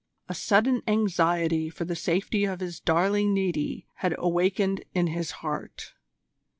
A 0.27 0.33
sudden 0.33 0.81
anxiety 0.87 1.69
for 1.69 1.85
the 1.85 1.95
safety 1.95 2.43
of 2.45 2.59
his 2.59 2.79
darling 2.79 3.35
Niti 3.35 3.85
had 3.97 4.15
awakened 4.17 4.83
in 4.95 5.05
his 5.05 5.29
heart. 5.45 5.93